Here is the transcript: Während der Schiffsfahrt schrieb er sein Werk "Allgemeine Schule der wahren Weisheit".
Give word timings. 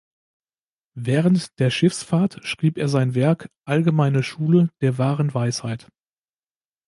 Während 0.97 1.59
der 1.59 1.69
Schiffsfahrt 1.69 2.39
schrieb 2.43 2.79
er 2.79 2.87
sein 2.89 3.13
Werk 3.13 3.51
"Allgemeine 3.65 4.23
Schule 4.23 4.71
der 4.81 4.97
wahren 4.97 5.31
Weisheit". 5.35 5.89